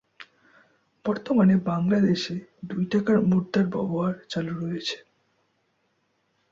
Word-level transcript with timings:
বর্তমানে 1.05 1.55
বাংলাদেশে 1.67 2.35
দুই 2.65 2.83
টাকার 2.91 3.17
মুদ্রার 3.29 3.67
ব্যবহার 3.67 4.13
চালু 4.29 4.53
রয়েছে। 4.55 4.97